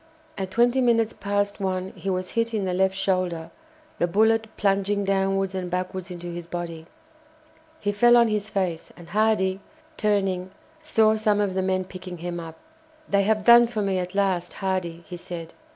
[0.35, 3.51] At twenty minutes past one he was hit in the left shoulder,
[3.99, 6.87] the bullet plunging downwards and backwards into his body.
[7.79, 9.59] He fell on his face, and Hardy,
[9.97, 10.49] turning,
[10.81, 12.57] saw some of the men picking him up.
[13.07, 15.53] "They have done for me at last, Hardy," he said.